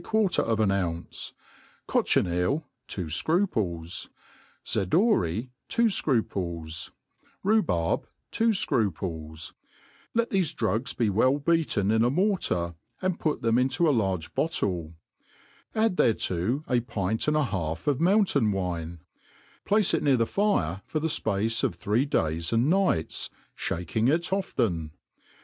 [0.03, 1.31] quarter of ia ounce;
[1.87, 4.09] cochineal, two fcruples;
[4.65, 6.89] sedoary, two fcruples;
[7.43, 9.53] rhu barb, two fcmples:
[10.15, 14.33] let thefe drugs be well beaten in a mortar, and put them into a large
[14.33, 14.95] bottle;
[15.75, 19.01] add thereto a pint and a half of mountain wine;
[19.65, 22.73] place it near the fire for the fpace of three days RECEIPTS FOR PERFUMERY, &c.
[22.73, 23.29] 409 days and nights,
[23.69, 24.91] (baking it often.